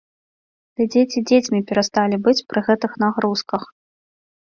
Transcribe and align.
Ды 0.75 0.81
дзеці 0.95 1.19
дзецьмі 1.33 1.59
перасталі 1.73 2.21
быць 2.27 2.37
пры 2.49 2.67
гэтых 2.71 2.91
нагрузках! 3.07 3.63